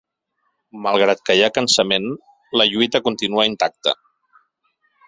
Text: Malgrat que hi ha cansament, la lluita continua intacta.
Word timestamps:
Malgrat 0.85 1.21
que 1.29 1.35
hi 1.39 1.45
ha 1.47 1.51
cansament, 1.59 2.09
la 2.63 2.69
lluita 2.73 3.05
continua 3.11 3.47
intacta. 3.53 3.97